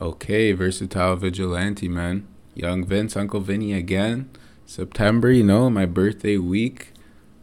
Okay, 0.00 0.52
versatile 0.52 1.16
vigilante, 1.16 1.88
man. 1.88 2.26
Young 2.54 2.84
Vince, 2.84 3.16
Uncle 3.16 3.40
Vinny 3.40 3.72
again. 3.72 4.28
September, 4.66 5.30
you 5.30 5.44
know, 5.44 5.70
my 5.70 5.86
birthday 5.86 6.36
week. 6.36 6.92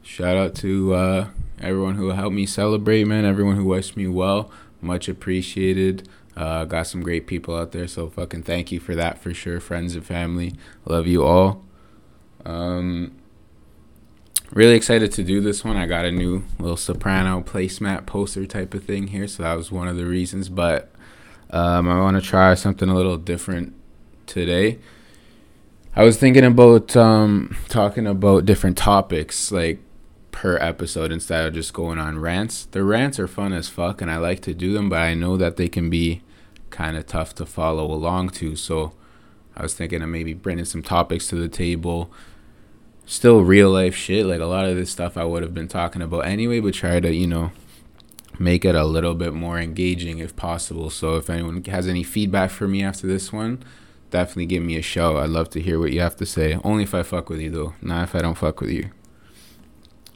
Shout 0.02 0.36
out 0.36 0.56
to 0.56 0.94
uh, 0.94 1.28
everyone 1.62 1.96
who 1.96 2.10
helped 2.10 2.36
me 2.36 2.46
celebrate, 2.46 3.06
man. 3.06 3.24
Everyone 3.24 3.56
who 3.56 3.66
wished 3.66 3.96
me 3.96 4.08
well. 4.08 4.52
Much 4.82 5.08
appreciated. 5.08 6.10
Uh, 6.36 6.66
got 6.66 6.88
some 6.88 7.02
great 7.02 7.28
people 7.28 7.56
out 7.56 7.72
there, 7.72 7.87
so 7.87 8.10
fucking 8.10 8.44
thank 8.44 8.72
you 8.72 8.79
for 8.79 8.96
that 8.96 9.20
for 9.20 9.33
sure, 9.33 9.60
friends 9.60 9.96
and 9.96 10.06
family. 10.06 10.54
Love 10.86 11.08
you 11.08 11.24
all. 11.24 11.63
Um, 12.46 13.15
really 14.52 14.76
excited 14.76 15.12
to 15.13 15.24
do 15.24 15.40
this 15.40 15.63
one. 15.63 15.78
I 15.78 15.86
got 15.86 16.05
a 16.05 16.12
new 16.12 16.44
little 16.58 16.77
soprano 16.77 17.41
placemat 17.41 18.05
poster 18.05 18.45
type 18.45 18.73
of 18.73 18.84
thing 18.84 19.08
here, 19.08 19.27
so 19.27 19.44
that 19.44 19.55
was 19.55 19.72
one 19.72 19.88
of 19.88 19.98
the 19.98 20.05
reasons. 20.05 20.49
But 20.49 20.91
um, 21.52 21.90
I 21.90 21.99
want 21.99 22.16
to 22.16 22.27
try 22.27 22.54
something 22.55 22.90
a 22.90 22.95
little 22.95 23.17
different 23.17 23.73
today. 24.25 24.80
I 25.94 26.03
was 26.03 26.17
thinking 26.17 26.45
about 26.45 26.95
um, 26.95 27.58
talking 27.67 28.08
about 28.08 28.45
different 28.45 28.77
topics 28.77 29.52
like 29.52 29.80
per 30.31 30.58
episode 30.58 31.11
instead 31.11 31.45
of 31.45 31.53
just 31.53 31.73
going 31.73 31.99
on 31.99 32.20
rants. 32.20 32.66
The 32.66 32.84
rants 32.84 33.20
are 33.20 33.27
fun 33.27 33.52
as 33.52 33.67
fuck 33.67 34.02
and 34.02 34.09
I 34.09 34.17
like 34.17 34.39
to 34.44 34.53
do 34.53 34.73
them, 34.73 34.88
but 34.89 35.02
I 35.02 35.13
know 35.13 35.35
that 35.35 35.58
they 35.58 35.67
can 35.67 35.89
be 35.89 36.22
kind 36.70 36.95
of 36.95 37.05
tough 37.05 37.35
to 37.35 37.45
follow 37.45 37.86
along 37.91 38.30
to. 38.30 38.55
So 38.55 38.94
I 39.55 39.61
was 39.61 39.73
thinking 39.73 40.02
of 40.02 40.08
maybe 40.08 40.33
bringing 40.33 40.63
some 40.63 40.81
topics 40.81 41.27
to 41.27 41.36
the 41.36 41.49
table. 41.49 42.09
Still 43.05 43.41
real 43.41 43.70
life 43.70 43.95
shit. 43.95 44.25
Like 44.25 44.39
a 44.39 44.45
lot 44.45 44.66
of 44.66 44.77
this 44.77 44.89
stuff 44.89 45.17
I 45.17 45.25
would 45.25 45.44
have 45.44 45.53
been 45.53 45.67
talking 45.67 46.02
about 46.02 46.22
anyway, 46.25 46.61
but 46.61 46.73
try 46.73 47.02
to, 47.02 47.13
you 47.13 47.27
know, 47.27 47.52
make 48.41 48.66
it 48.66 48.76
a 48.76 48.86
little 48.86 49.16
bit 49.16 49.34
more 49.34 49.59
engaging 49.59 50.20
if 50.20 50.36
possible. 50.36 50.90
So 50.90 51.16
if 51.16 51.30
anyone 51.30 51.63
has 51.66 51.88
any 51.88 52.04
feedback 52.04 52.52
for 52.52 52.67
me 52.67 52.84
after 52.84 53.08
this 53.08 53.31
one, 53.31 53.64
definitely 54.09 54.48
give 54.48 54.64
me 54.64 54.77
a 54.77 54.81
show. 54.81 55.17
I'd 55.17 55.30
love 55.30 55.50
to 55.52 55.61
hear 55.61 55.80
what 55.80 55.92
you 55.92 56.02
have 56.02 56.16
to 56.17 56.25
say. 56.25 56.59
Only 56.64 56.83
if 56.83 56.94
I 56.94 57.03
fuck 57.03 57.30
with 57.30 57.39
you 57.39 57.50
though, 57.50 57.73
not 57.81 58.03
if 58.03 58.16
I 58.16 58.20
don't 58.20 58.38
fuck 58.38 58.61
with 58.61 58.72
you. 58.72 58.92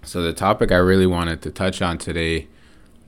So 0.04 0.22
the 0.22 0.34
topic 0.34 0.72
I 0.72 0.78
really 0.78 1.08
wanted 1.08 1.42
to 1.44 1.52
touch 1.52 1.82
on 1.82 1.98
today 1.98 2.48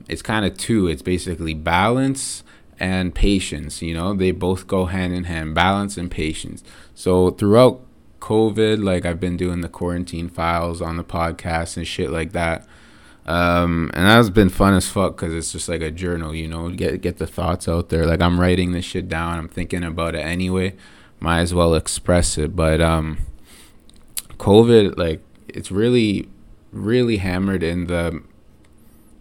it's 0.08 0.22
kind 0.22 0.44
of 0.44 0.56
two. 0.56 0.86
It's 0.86 1.02
basically 1.02 1.54
balance 1.54 2.42
and 2.78 3.14
patience, 3.14 3.82
you 3.82 3.94
know? 3.94 4.14
They 4.14 4.30
both 4.30 4.66
go 4.66 4.86
hand 4.86 5.14
in 5.14 5.24
hand, 5.24 5.54
balance 5.54 5.96
and 5.96 6.10
patience. 6.10 6.62
So 6.94 7.30
throughout 7.30 7.80
COVID, 8.20 8.82
like 8.82 9.04
I've 9.04 9.20
been 9.20 9.36
doing 9.36 9.60
the 9.60 9.68
quarantine 9.68 10.28
files 10.28 10.80
on 10.80 10.96
the 10.96 11.04
podcast 11.04 11.76
and 11.76 11.86
shit 11.86 12.10
like 12.10 12.32
that 12.32 12.66
um, 13.28 13.90
and 13.92 14.06
that's 14.06 14.30
been 14.30 14.48
fun 14.48 14.72
as 14.72 14.88
fuck 14.88 15.14
because 15.14 15.34
it's 15.34 15.52
just 15.52 15.68
like 15.68 15.82
a 15.82 15.90
journal, 15.90 16.34
you 16.34 16.48
know, 16.48 16.70
get 16.70 17.02
get 17.02 17.18
the 17.18 17.26
thoughts 17.26 17.68
out 17.68 17.90
there. 17.90 18.06
Like 18.06 18.22
I'm 18.22 18.40
writing 18.40 18.72
this 18.72 18.86
shit 18.86 19.06
down. 19.06 19.38
I'm 19.38 19.48
thinking 19.48 19.84
about 19.84 20.14
it 20.14 20.20
anyway. 20.20 20.74
Might 21.20 21.40
as 21.40 21.52
well 21.52 21.74
express 21.74 22.38
it. 22.38 22.56
But 22.56 22.80
um, 22.80 23.18
COVID, 24.38 24.96
like, 24.96 25.20
it's 25.46 25.70
really, 25.70 26.26
really 26.72 27.18
hammered 27.18 27.62
in 27.62 27.86
the 27.88 28.22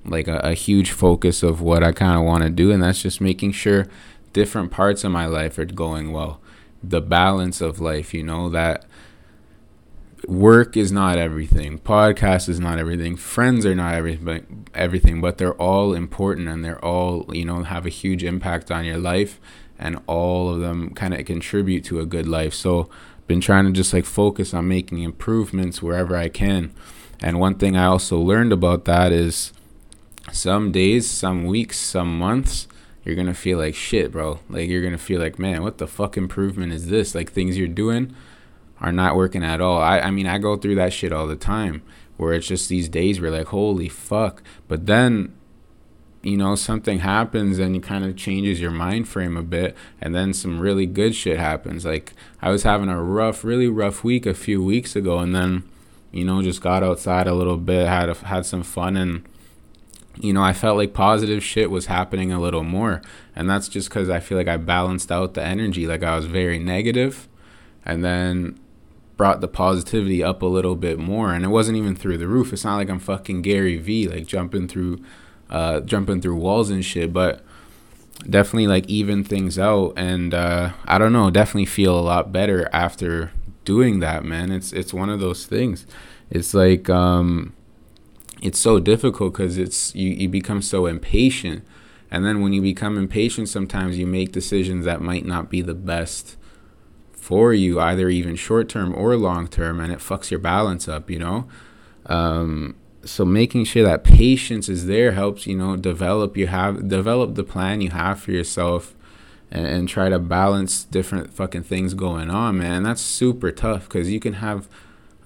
like 0.06 0.30
a, 0.30 0.38
a 0.38 0.54
huge 0.54 0.92
focus 0.92 1.44
of 1.44 1.60
what 1.60 1.84
I 1.84 1.92
kind 1.92 2.18
of 2.18 2.24
want 2.24 2.46
to 2.46 2.50
do, 2.50 2.72
and 2.72 2.82
that's 2.82 3.02
just 3.02 3.20
making 3.20 3.52
sure 3.52 3.88
different 4.32 4.72
parts 4.72 5.04
of 5.04 5.12
my 5.12 5.26
life 5.26 5.58
are 5.58 5.66
going 5.66 6.14
well. 6.14 6.40
The 6.82 7.02
balance 7.02 7.60
of 7.60 7.82
life, 7.82 8.14
you 8.14 8.24
know, 8.24 8.48
that 8.52 8.86
work 10.26 10.76
is 10.76 10.92
not 10.92 11.18
everything 11.18 11.78
podcast 11.78 12.50
is 12.50 12.60
not 12.60 12.80
everything 12.80 13.16
friends 13.16 13.66
are 13.68 13.76
not 13.76 13.94
everything 13.94 14.68
everything 14.74 15.22
but 15.22 15.38
they're 15.38 15.54
all 15.62 15.94
important 15.94 16.48
and 16.48 16.66
they're 16.66 16.84
all 16.84 17.24
you 17.34 17.46
know 17.46 17.62
have 17.62 17.86
a 17.86 17.90
huge 17.90 18.24
impact 18.24 18.72
on 18.72 18.84
your 18.84 18.98
life 18.98 19.40
and 19.80 20.00
all 20.08 20.54
of 20.54 20.60
them 20.60 20.94
kind 20.94 21.14
of 21.14 21.26
contribute 21.26 21.84
to 21.86 22.00
a 22.00 22.06
good 22.06 22.28
life. 22.28 22.54
So 22.54 22.90
been 23.28 23.42
trying 23.42 23.66
to 23.66 23.72
just 23.72 23.94
like 23.94 24.06
focus 24.06 24.54
on 24.54 24.68
making 24.68 25.00
improvements 25.00 25.82
wherever 25.82 26.16
i 26.16 26.30
can. 26.30 26.74
And 27.22 27.40
one 27.40 27.56
thing 27.56 27.76
i 27.76 27.86
also 27.86 28.20
learned 28.20 28.54
about 28.54 28.86
that 28.86 29.12
is 29.12 29.54
some 30.32 30.72
days 30.72 31.10
some 31.10 31.46
weeks 31.46 31.78
some 31.78 32.18
months 32.20 32.68
you're 33.04 33.16
gonna 33.16 33.34
feel 33.34 33.58
like 33.58 33.76
shit 33.76 34.12
bro. 34.12 34.40
Like 34.50 34.70
you're 34.70 34.84
gonna 34.84 34.98
feel 34.98 35.22
like 35.22 35.40
man 35.40 35.64
what 35.64 35.78
the 35.78 35.88
fuck 35.88 36.18
improvement 36.18 36.74
is 36.74 36.88
this? 36.88 37.16
Like 37.16 37.32
things 37.32 37.58
you're 37.58 37.68
doing 37.68 38.16
are 38.80 38.92
not 38.92 39.16
working 39.16 39.44
at 39.44 39.62
all. 39.62 39.82
I, 39.82 40.00
I 40.00 40.12
mean, 40.12 40.28
I 40.28 40.38
go 40.38 40.56
through 40.56 40.76
that 40.76 40.94
shit 40.94 41.12
all 41.12 41.28
the 41.28 41.36
time 41.36 41.82
where 42.18 42.34
it's 42.34 42.48
just 42.48 42.70
these 42.70 42.90
days 42.90 43.22
where 43.22 43.32
like, 43.32 43.48
holy 43.48 43.90
fuck. 43.90 44.42
But 44.68 44.88
then, 44.88 45.34
you 46.24 46.36
know, 46.36 46.56
something 46.56 47.00
happens 47.00 47.60
and 47.60 47.76
it 47.76 47.84
kind 47.84 48.04
of 48.04 48.16
changes 48.16 48.60
your 48.60 48.72
mind 48.72 49.08
frame 49.08 49.38
a 49.38 49.44
bit. 49.44 49.78
And 50.02 50.14
then 50.14 50.34
some 50.34 50.60
really 50.60 50.86
good 50.86 51.16
shit 51.16 51.40
happens. 51.40 51.86
Like, 51.86 52.14
I 52.42 52.50
was 52.50 52.64
having 52.64 52.90
a 52.90 53.02
rough, 53.02 53.44
really 53.44 53.68
rough 53.68 54.04
week 54.04 54.26
a 54.26 54.34
few 54.34 54.64
weeks 54.64 54.96
ago. 54.96 55.20
And 55.20 55.36
then, 55.36 55.64
you 56.12 56.26
know, 56.26 56.42
just 56.42 56.62
got 56.62 56.84
outside 56.84 57.28
a 57.28 57.36
little 57.36 57.58
bit, 57.58 57.88
had, 57.88 58.10
a, 58.10 58.16
had 58.16 58.46
some 58.46 58.64
fun. 58.64 58.98
And, 58.98 59.24
you 60.20 60.34
know, 60.34 60.44
I 60.44 60.54
felt 60.54 60.78
like 60.78 60.94
positive 60.94 61.44
shit 61.44 61.70
was 61.70 61.86
happening 61.86 62.32
a 62.32 62.42
little 62.42 62.64
more. 62.64 63.02
And 63.36 63.48
that's 63.48 63.70
just 63.70 63.90
because 63.90 64.10
I 64.10 64.20
feel 64.20 64.40
like 64.40 64.48
I 64.48 64.58
balanced 64.58 65.12
out 65.12 65.36
the 65.36 65.44
energy. 65.44 65.86
Like, 65.86 66.04
I 66.04 66.16
was 66.16 66.26
very 66.26 66.58
negative, 66.58 67.28
And 67.86 68.04
then 68.04 68.60
brought 69.18 69.42
the 69.42 69.48
positivity 69.48 70.24
up 70.24 70.42
a 70.42 70.46
little 70.46 70.76
bit 70.76 70.98
more 71.00 71.34
and 71.34 71.44
it 71.44 71.50
wasn't 71.50 71.78
even 71.78 71.96
through 71.96 72.18
the 72.18 72.28
roof. 72.28 72.54
It's 72.54 72.64
not 72.64 72.76
like 72.76 72.90
i'm 72.90 73.00
fucking 73.00 73.42
gary 73.42 73.78
vee 73.78 74.08
like 74.08 74.28
jumping 74.28 74.68
through 74.68 75.00
uh 75.50 75.82
jumping 75.82 76.22
through 76.22 76.36
walls 76.36 76.70
and 76.70 76.86
shit 76.86 77.12
but 77.12 77.44
definitely 78.30 78.68
like 78.68 78.86
even 78.88 79.24
things 79.24 79.60
out 79.60 79.94
and 79.96 80.34
uh 80.34 80.72
i 80.86 80.98
don't 80.98 81.14
know 81.14 81.30
definitely 81.30 81.66
feel 81.66 81.98
a 81.98 82.02
lot 82.02 82.32
better 82.32 82.70
after 82.74 83.32
doing 83.68 84.00
that 84.00 84.24
man. 84.24 84.50
It's 84.50 84.72
it's 84.72 84.94
one 84.94 85.10
of 85.10 85.20
those 85.20 85.46
things. 85.46 85.86
It's 86.32 86.54
like 86.54 86.90
um 86.90 87.54
it's 88.42 88.60
so 88.60 88.80
difficult 88.80 89.34
because 89.34 89.58
it's 89.58 89.94
you, 89.94 90.10
you 90.10 90.30
become 90.30 90.62
so 90.62 90.86
impatient 90.86 91.66
and 92.10 92.26
then 92.26 92.40
when 92.40 92.54
you 92.54 92.62
become 92.62 92.98
impatient 92.98 93.50
sometimes 93.50 93.98
you 93.98 94.08
make 94.08 94.32
decisions 94.32 94.86
that 94.86 95.02
might 95.02 95.26
not 95.26 95.50
be 95.50 95.62
the 95.62 95.74
best 95.74 96.38
for 97.28 97.54
you, 97.54 97.78
either 97.78 98.08
even 98.08 98.38
short 98.38 98.70
term 98.70 98.96
or 98.96 99.18
long 99.18 99.50
term, 99.50 99.82
and 99.82 99.92
it 99.92 100.00
fucks 100.00 100.32
your 100.32 100.40
balance 100.40 100.88
up, 100.88 101.10
you 101.12 101.20
know? 101.20 101.46
Um, 102.06 102.78
so 103.04 103.26
making 103.26 103.66
sure 103.66 103.84
that 103.84 104.06
patience 104.06 104.70
is 104.70 104.86
there 104.86 105.12
helps, 105.12 105.46
you 105.46 105.58
know, 105.58 105.76
develop 105.76 106.38
you 106.38 106.48
have 106.48 106.88
develop 106.88 107.36
the 107.36 107.44
plan 107.44 107.82
you 107.82 107.90
have 107.90 108.22
for 108.22 108.32
yourself 108.32 108.96
and, 109.52 109.68
and 109.68 109.90
try 109.90 110.08
to 110.08 110.20
balance 110.20 110.86
different 110.86 111.34
fucking 111.34 111.64
things 111.64 111.94
going 111.94 112.30
on, 112.30 112.60
man. 112.60 112.84
That's 112.84 113.02
super 113.02 113.52
tough 113.52 113.90
because 113.90 114.10
you 114.10 114.22
can 114.22 114.34
have 114.36 114.70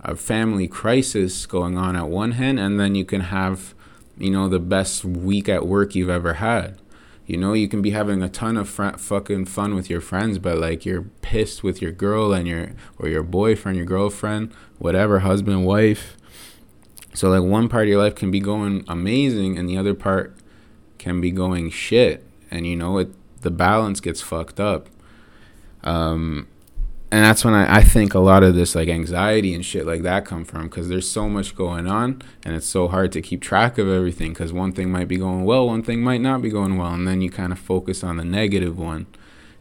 a 0.02 0.16
family 0.16 0.68
crisis 0.68 1.46
going 1.46 1.78
on 1.78 1.96
at 1.96 2.08
one 2.08 2.32
hand 2.32 2.60
and 2.60 2.80
then 2.80 2.96
you 2.96 3.06
can 3.06 3.22
have, 3.22 3.76
you 4.18 4.32
know, 4.32 4.50
the 4.50 4.60
best 4.60 5.06
week 5.06 5.48
at 5.48 5.68
work 5.68 5.94
you've 5.94 6.10
ever 6.10 6.34
had 6.34 6.80
you 7.26 7.38
know, 7.38 7.54
you 7.54 7.68
can 7.68 7.82
be 7.82 7.92
having 7.92 8.22
a 8.22 8.30
ton 8.30 8.58
of 8.58 8.68
fr- 8.68 8.98
fucking 8.98 9.46
fun 9.46 9.76
with 9.76 9.90
your 9.90 10.02
friends, 10.02 10.38
but 10.38 10.58
like 10.58 10.86
you're 10.86 11.04
pissed 11.22 11.64
with 11.64 11.82
your 11.82 11.92
girl 11.92 12.34
and 12.34 12.48
your 12.48 12.72
or 12.98 13.08
your 13.08 13.24
boyfriend, 13.24 13.78
your 13.78 13.86
girlfriend, 13.86 14.52
whatever, 14.80 15.20
husband, 15.20 15.66
wife. 15.66 16.18
So 17.14 17.30
like 17.30 17.44
one 17.44 17.70
part 17.70 17.84
of 17.84 17.90
your 17.90 18.02
life 18.02 18.16
can 18.16 18.32
be 18.32 18.40
going 18.40 18.84
amazing 18.88 19.58
and 19.58 19.70
the 19.70 19.78
other 19.78 19.94
part 19.94 20.36
can 20.98 21.22
be 21.22 21.32
going 21.32 21.70
shit. 21.70 22.26
And 22.50 22.66
you 22.66 22.76
know, 22.76 22.98
it 22.98 23.14
the 23.42 23.52
balance 23.52 24.00
gets 24.00 24.22
fucked 24.22 24.60
up. 24.60 24.88
Um 25.84 26.48
and 27.12 27.26
that's 27.26 27.44
when 27.44 27.54
I, 27.54 27.78
I 27.78 27.84
think 27.84 28.14
a 28.14 28.20
lot 28.20 28.42
of 28.42 28.56
this 28.56 28.74
like 28.74 28.88
anxiety 28.88 29.54
and 29.54 29.66
shit 29.66 29.86
like 29.86 30.02
that 30.04 30.26
come 30.26 30.46
from 30.46 30.64
because 30.64 30.88
there's 30.88 31.10
so 31.10 31.28
much 31.28 31.56
going 31.56 31.86
on 31.86 32.22
and 32.46 32.56
it's 32.56 32.66
so 32.66 32.88
hard 32.88 33.12
to 33.12 33.22
keep 33.22 33.42
track 33.42 33.78
of 33.78 33.90
everything 33.90 34.32
because 34.32 34.54
one 34.54 34.72
thing 34.72 34.90
might 34.92 35.10
be 35.10 35.18
going 35.18 35.44
well 35.44 35.68
one 35.68 35.84
thing 35.84 36.02
might 36.02 36.22
not 36.22 36.42
be 36.42 36.50
going 36.50 36.78
well 36.78 36.94
and 36.94 37.06
then 37.06 37.22
you 37.22 37.30
kind 37.30 37.52
of 37.52 37.60
focus 37.60 38.02
on 38.04 38.16
the 38.16 38.24
negative 38.24 38.80
one 38.80 39.08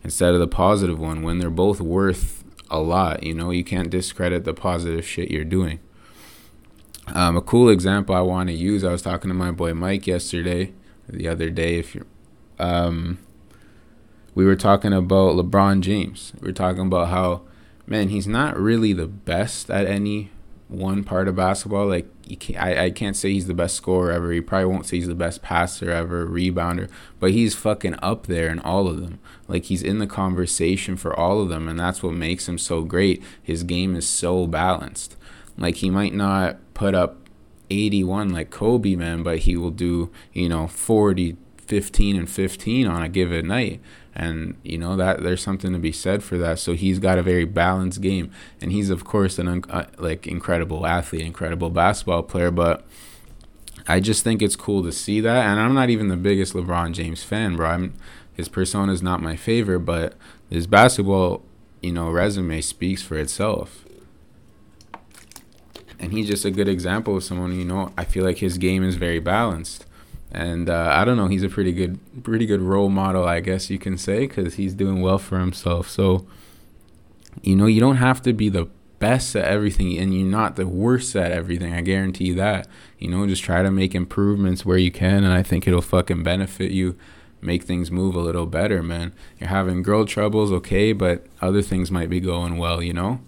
instead 0.04 0.32
of 0.32 0.38
the 0.38 0.46
positive 0.46 0.98
one 0.98 1.22
when 1.22 1.38
they're 1.38 1.50
both 1.50 1.80
worth 1.80 2.44
a 2.70 2.78
lot 2.78 3.24
you 3.24 3.34
know? 3.34 3.50
You 3.50 3.64
can't 3.64 3.90
discredit 3.90 4.44
the 4.44 4.54
positive 4.54 5.04
shit 5.04 5.30
you're 5.30 5.44
doing. 5.44 5.80
Um, 7.08 7.36
a 7.36 7.42
cool 7.42 7.68
example 7.68 8.14
i 8.14 8.20
want 8.20 8.50
to 8.50 8.54
use 8.54 8.84
i 8.84 8.92
was 8.92 9.02
talking 9.02 9.28
to 9.30 9.34
my 9.34 9.50
boy 9.50 9.74
mike 9.74 10.06
yesterday 10.06 10.72
the 11.08 11.26
other 11.26 11.50
day 11.50 11.80
if 11.80 11.92
you're 11.92 12.06
um, 12.60 13.18
we 14.34 14.44
were 14.44 14.56
talking 14.56 14.92
about 14.92 15.34
LeBron 15.34 15.80
James. 15.80 16.32
We 16.40 16.48
were 16.48 16.52
talking 16.52 16.86
about 16.86 17.08
how, 17.08 17.42
man, 17.86 18.08
he's 18.08 18.26
not 18.26 18.58
really 18.58 18.92
the 18.92 19.06
best 19.06 19.70
at 19.70 19.86
any 19.86 20.30
one 20.68 21.02
part 21.02 21.28
of 21.28 21.36
basketball. 21.36 21.88
Like, 21.88 22.06
can't, 22.38 22.62
I, 22.62 22.84
I 22.84 22.90
can't 22.90 23.16
say 23.16 23.32
he's 23.32 23.48
the 23.48 23.54
best 23.54 23.74
scorer 23.74 24.12
ever. 24.12 24.30
He 24.32 24.40
probably 24.40 24.66
won't 24.66 24.86
say 24.86 24.98
he's 24.98 25.08
the 25.08 25.14
best 25.14 25.42
passer 25.42 25.90
ever, 25.90 26.26
rebounder, 26.26 26.88
but 27.18 27.32
he's 27.32 27.54
fucking 27.54 27.96
up 28.02 28.26
there 28.26 28.48
in 28.48 28.60
all 28.60 28.86
of 28.86 29.00
them. 29.00 29.18
Like, 29.48 29.64
he's 29.64 29.82
in 29.82 29.98
the 29.98 30.06
conversation 30.06 30.96
for 30.96 31.14
all 31.18 31.40
of 31.40 31.48
them, 31.48 31.68
and 31.68 31.78
that's 31.78 32.02
what 32.02 32.14
makes 32.14 32.48
him 32.48 32.58
so 32.58 32.82
great. 32.82 33.22
His 33.42 33.64
game 33.64 33.96
is 33.96 34.08
so 34.08 34.46
balanced. 34.46 35.16
Like, 35.58 35.76
he 35.76 35.90
might 35.90 36.14
not 36.14 36.58
put 36.74 36.94
up 36.94 37.16
81 37.68 38.30
like 38.30 38.50
Kobe, 38.50 38.94
man, 38.94 39.22
but 39.22 39.40
he 39.40 39.56
will 39.56 39.70
do, 39.70 40.10
you 40.32 40.48
know, 40.48 40.66
40, 40.66 41.36
15 41.70 42.16
and 42.16 42.28
15 42.28 42.88
on 42.88 43.00
a 43.00 43.08
given 43.08 43.46
night. 43.46 43.80
And 44.12 44.56
you 44.64 44.76
know 44.76 44.96
that 44.96 45.22
there's 45.22 45.40
something 45.40 45.72
to 45.72 45.78
be 45.78 45.92
said 45.92 46.24
for 46.24 46.36
that. 46.36 46.58
So 46.58 46.72
he's 46.72 46.98
got 46.98 47.16
a 47.16 47.22
very 47.22 47.44
balanced 47.44 48.00
game. 48.00 48.32
And 48.60 48.72
he's 48.72 48.90
of 48.90 49.04
course 49.04 49.38
an 49.38 49.64
uh, 49.70 49.86
like 49.98 50.26
incredible 50.26 50.84
athlete 50.84 51.20
incredible 51.20 51.70
basketball 51.70 52.24
player. 52.24 52.50
But 52.50 52.84
I 53.86 54.00
just 54.00 54.24
think 54.24 54.42
it's 54.42 54.56
cool 54.56 54.82
to 54.82 54.90
see 54.90 55.20
that. 55.20 55.46
And 55.46 55.60
I'm 55.60 55.72
not 55.72 55.90
even 55.90 56.08
the 56.08 56.16
biggest 56.16 56.54
LeBron 56.54 56.92
James 56.92 57.22
fan 57.22 57.54
bro. 57.54 57.68
I'm 57.68 57.94
his 58.34 58.48
persona 58.48 58.92
is 58.92 59.02
not 59.02 59.22
my 59.22 59.36
favorite 59.36 59.80
but 59.80 60.14
his 60.48 60.66
basketball 60.66 61.42
you 61.80 61.92
know 61.92 62.10
resume 62.10 62.60
speaks 62.62 63.00
for 63.00 63.16
itself. 63.16 63.84
And 66.00 66.12
he's 66.12 66.26
just 66.26 66.44
a 66.44 66.50
good 66.50 66.68
example 66.68 67.16
of 67.16 67.22
someone 67.22 67.56
you 67.56 67.64
know 67.64 67.92
I 67.96 68.04
feel 68.04 68.24
like 68.24 68.38
his 68.38 68.58
game 68.58 68.82
is 68.82 68.96
very 68.96 69.20
balanced 69.20 69.86
and 70.32 70.70
uh, 70.70 70.90
I 70.92 71.04
don't 71.04 71.16
know, 71.16 71.26
he's 71.26 71.42
a 71.42 71.48
pretty 71.48 71.72
good, 71.72 71.98
pretty 72.22 72.46
good 72.46 72.60
role 72.60 72.88
model, 72.88 73.24
I 73.24 73.40
guess 73.40 73.70
you 73.70 73.78
can 73.78 73.98
say, 73.98 74.26
because 74.26 74.54
he's 74.54 74.74
doing 74.74 75.00
well 75.00 75.18
for 75.18 75.38
himself. 75.38 75.88
So, 75.88 76.26
you 77.42 77.56
know, 77.56 77.66
you 77.66 77.80
don't 77.80 77.96
have 77.96 78.22
to 78.22 78.32
be 78.32 78.48
the 78.48 78.68
best 79.00 79.34
at 79.34 79.44
everything, 79.44 79.98
and 79.98 80.14
you're 80.14 80.26
not 80.26 80.56
the 80.56 80.66
worst 80.66 81.16
at 81.16 81.32
everything. 81.32 81.74
I 81.74 81.80
guarantee 81.80 82.32
that. 82.34 82.68
You 82.98 83.10
know, 83.10 83.26
just 83.26 83.42
try 83.42 83.62
to 83.62 83.70
make 83.70 83.94
improvements 83.94 84.64
where 84.64 84.78
you 84.78 84.92
can, 84.92 85.24
and 85.24 85.32
I 85.32 85.42
think 85.42 85.66
it'll 85.66 85.82
fucking 85.82 86.22
benefit 86.22 86.70
you, 86.70 86.96
make 87.40 87.64
things 87.64 87.90
move 87.90 88.14
a 88.14 88.20
little 88.20 88.46
better, 88.46 88.82
man. 88.82 89.12
You're 89.38 89.48
having 89.48 89.82
girl 89.82 90.04
troubles, 90.04 90.52
okay, 90.52 90.92
but 90.92 91.26
other 91.40 91.62
things 91.62 91.90
might 91.90 92.10
be 92.10 92.20
going 92.20 92.58
well, 92.58 92.82
you 92.82 92.92
know. 92.92 93.20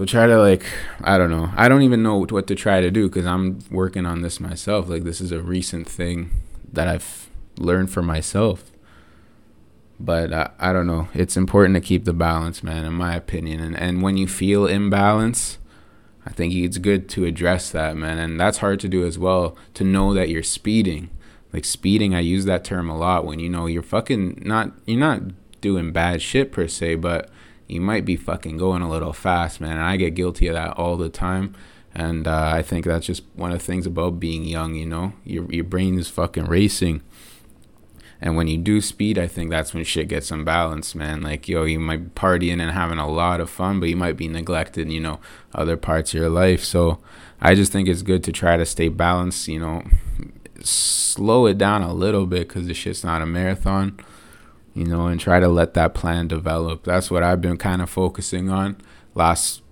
So 0.00 0.06
try 0.06 0.26
to 0.26 0.38
like 0.38 0.64
I 1.02 1.18
don't 1.18 1.28
know. 1.28 1.52
I 1.56 1.68
don't 1.68 1.82
even 1.82 2.02
know 2.02 2.24
what 2.24 2.46
to 2.46 2.54
try 2.54 2.80
to 2.80 2.90
do 2.90 3.06
because 3.06 3.26
I'm 3.26 3.58
working 3.70 4.06
on 4.06 4.22
this 4.22 4.40
myself. 4.40 4.88
Like 4.88 5.04
this 5.04 5.20
is 5.20 5.30
a 5.30 5.42
recent 5.42 5.86
thing 5.86 6.30
that 6.72 6.88
I've 6.88 7.28
learned 7.58 7.90
for 7.90 8.00
myself. 8.00 8.72
But 9.98 10.32
I, 10.32 10.52
I 10.58 10.72
don't 10.72 10.86
know. 10.86 11.08
It's 11.12 11.36
important 11.36 11.74
to 11.74 11.82
keep 11.82 12.06
the 12.06 12.14
balance, 12.14 12.62
man, 12.62 12.86
in 12.86 12.94
my 12.94 13.14
opinion. 13.14 13.60
And 13.60 13.76
and 13.76 14.00
when 14.00 14.16
you 14.16 14.26
feel 14.26 14.66
imbalance, 14.66 15.58
I 16.24 16.30
think 16.30 16.54
it's 16.54 16.78
good 16.78 17.06
to 17.10 17.26
address 17.26 17.70
that, 17.72 17.94
man. 17.94 18.16
And 18.16 18.40
that's 18.40 18.58
hard 18.58 18.80
to 18.80 18.88
do 18.88 19.04
as 19.04 19.18
well. 19.18 19.54
To 19.74 19.84
know 19.84 20.14
that 20.14 20.30
you're 20.30 20.42
speeding, 20.42 21.10
like 21.52 21.66
speeding. 21.66 22.14
I 22.14 22.20
use 22.20 22.46
that 22.46 22.64
term 22.64 22.88
a 22.88 22.96
lot 22.96 23.26
when 23.26 23.38
you 23.38 23.50
know 23.50 23.66
you're 23.66 23.82
fucking 23.82 24.44
not. 24.46 24.72
You're 24.86 24.98
not 24.98 25.20
doing 25.60 25.92
bad 25.92 26.22
shit 26.22 26.52
per 26.52 26.68
se, 26.68 26.94
but 26.94 27.28
you 27.70 27.80
might 27.80 28.04
be 28.04 28.16
fucking 28.16 28.56
going 28.56 28.82
a 28.82 28.90
little 28.90 29.12
fast, 29.12 29.60
man. 29.60 29.72
And 29.72 29.82
I 29.82 29.96
get 29.96 30.14
guilty 30.14 30.48
of 30.48 30.54
that 30.54 30.76
all 30.76 30.96
the 30.96 31.08
time. 31.08 31.54
And 31.94 32.26
uh, 32.26 32.50
I 32.52 32.62
think 32.62 32.84
that's 32.84 33.06
just 33.06 33.22
one 33.34 33.52
of 33.52 33.58
the 33.58 33.64
things 33.64 33.86
about 33.86 34.20
being 34.20 34.44
young, 34.44 34.74
you 34.74 34.86
know? 34.86 35.12
Your, 35.24 35.44
your 35.52 35.64
brain 35.64 35.98
is 35.98 36.08
fucking 36.08 36.46
racing. 36.46 37.02
And 38.20 38.36
when 38.36 38.48
you 38.48 38.58
do 38.58 38.80
speed, 38.80 39.18
I 39.18 39.26
think 39.26 39.50
that's 39.50 39.72
when 39.72 39.82
shit 39.84 40.08
gets 40.08 40.30
unbalanced, 40.30 40.94
man. 40.94 41.22
Like, 41.22 41.48
yo, 41.48 41.64
you 41.64 41.80
might 41.80 41.96
be 41.96 42.10
partying 42.10 42.60
and 42.60 42.70
having 42.70 42.98
a 42.98 43.08
lot 43.08 43.40
of 43.40 43.48
fun, 43.48 43.80
but 43.80 43.88
you 43.88 43.96
might 43.96 44.16
be 44.16 44.28
neglecting, 44.28 44.90
you 44.90 45.00
know, 45.00 45.20
other 45.54 45.76
parts 45.76 46.12
of 46.12 46.20
your 46.20 46.28
life. 46.28 46.62
So 46.62 46.98
I 47.40 47.54
just 47.54 47.72
think 47.72 47.88
it's 47.88 48.02
good 48.02 48.22
to 48.24 48.32
try 48.32 48.56
to 48.56 48.66
stay 48.66 48.88
balanced, 48.88 49.48
you 49.48 49.58
know, 49.58 49.82
slow 50.62 51.46
it 51.46 51.56
down 51.56 51.82
a 51.82 51.94
little 51.94 52.26
bit 52.26 52.48
because 52.48 52.66
the 52.66 52.74
shit's 52.74 53.02
not 53.02 53.22
a 53.22 53.26
marathon 53.26 53.98
you 54.74 54.84
know, 54.84 55.06
and 55.06 55.20
try 55.20 55.40
to 55.40 55.48
let 55.48 55.74
that 55.74 55.94
plan 55.94 56.28
develop. 56.28 56.84
That's 56.84 57.10
what 57.10 57.22
I've 57.22 57.40
been 57.40 57.56
kind 57.56 57.82
of 57.82 57.90
focusing 57.90 58.50
on 58.50 58.76
last 59.14 59.62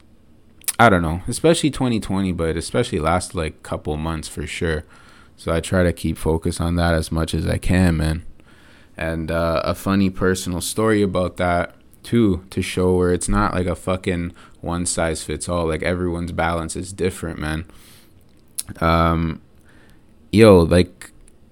I 0.81 0.89
don't 0.89 1.03
know, 1.03 1.23
especially 1.27 1.71
2020, 1.71 2.33
but 2.33 2.57
especially 2.57 3.01
last 3.01 3.35
like 3.35 3.63
couple 3.65 3.97
months 3.97 4.29
for 4.29 4.47
sure. 4.47 4.85
So 5.37 5.53
I 5.53 5.61
try 5.61 5.83
to 5.83 5.93
keep 5.93 6.17
focus 6.17 6.61
on 6.61 6.77
that 6.77 6.95
as 6.95 7.11
much 7.11 7.35
as 7.35 7.49
I 7.49 7.59
can, 7.59 7.97
man. 7.97 8.25
And 8.97 9.31
uh, 9.31 9.61
a 9.65 9.75
funny 9.75 10.11
personal 10.11 10.61
story 10.61 11.03
about 11.03 11.37
that 11.37 11.75
too 12.05 12.45
to 12.51 12.63
show 12.63 12.97
where 12.97 13.13
it's 13.13 13.29
not 13.29 13.55
like 13.55 13.67
a 13.67 13.75
fucking 13.75 14.33
one 14.61 14.87
size 14.87 15.25
fits 15.25 15.49
all. 15.49 15.67
Like 15.67 15.83
everyone's 15.83 16.33
balance 16.33 16.77
is 16.77 16.93
different, 16.93 17.41
man. 17.41 17.65
Um, 18.81 19.41
yo, 20.31 20.61
like 20.61 21.11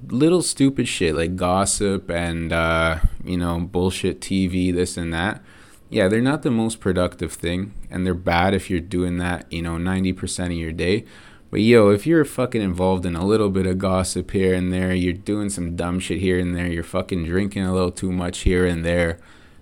little 0.08 0.42
stupid 0.42 0.88
shit 0.88 1.14
like 1.14 1.36
gossip 1.36 2.10
and 2.10 2.52
uh, 2.52 3.00
you 3.24 3.36
know 3.36 3.60
bullshit 3.60 4.20
TV, 4.20 4.74
this 4.74 4.96
and 4.96 5.12
that. 5.12 5.42
Yeah, 5.88 6.08
they're 6.08 6.20
not 6.20 6.42
the 6.42 6.50
most 6.50 6.80
productive 6.80 7.32
thing, 7.32 7.74
and 7.90 8.04
they're 8.04 8.14
bad 8.14 8.54
if 8.54 8.68
you're 8.68 8.80
doing 8.80 9.18
that. 9.18 9.50
You 9.52 9.62
know, 9.62 9.78
ninety 9.78 10.12
percent 10.12 10.52
of 10.52 10.58
your 10.58 10.72
day. 10.72 11.04
But 11.50 11.60
yo, 11.60 11.90
if 11.90 12.06
you're 12.06 12.24
fucking 12.24 12.60
involved 12.60 13.06
in 13.06 13.14
a 13.14 13.24
little 13.24 13.50
bit 13.50 13.66
of 13.66 13.78
gossip 13.78 14.32
here 14.32 14.52
and 14.52 14.72
there, 14.72 14.92
you're 14.92 15.12
doing 15.12 15.48
some 15.48 15.76
dumb 15.76 16.00
shit 16.00 16.18
here 16.18 16.40
and 16.40 16.56
there, 16.56 16.66
you're 16.66 16.82
fucking 16.82 17.24
drinking 17.24 17.62
a 17.64 17.72
little 17.72 17.92
too 17.92 18.10
much 18.10 18.40
here 18.40 18.66
and 18.66 18.84
there, 18.84 19.20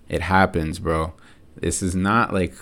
it 0.08 0.22
happens, 0.22 0.78
bro. 0.78 1.12
This 1.56 1.82
is 1.82 1.94
not 1.94 2.32
like 2.32 2.54